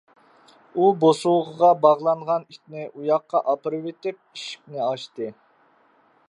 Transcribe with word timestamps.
ئۇ 0.77 0.85
بوسۇغىغا 1.03 1.69
باغلانغان 1.83 2.47
ئىتنى 2.55 2.87
ئۇياققا 2.87 3.43
ئاپىرىۋېتىپ 3.53 4.19
ئىشىكنى 4.39 4.83
ئاچتى. 4.89 5.31